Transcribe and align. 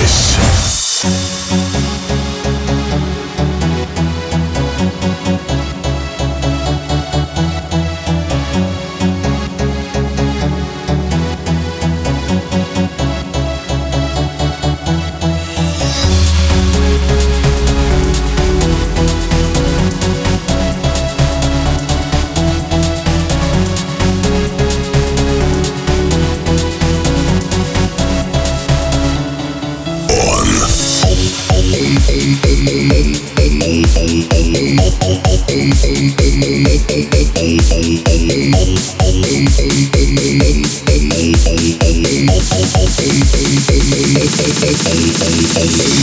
this. 0.00 0.47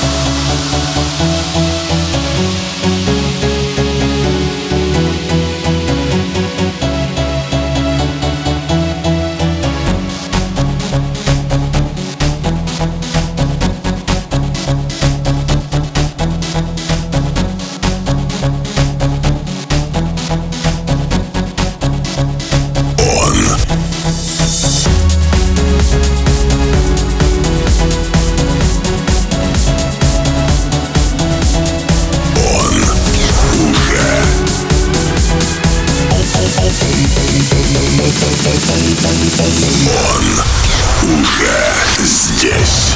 Он 41.03 41.21
уже 41.21 42.05
здесь. 42.05 42.95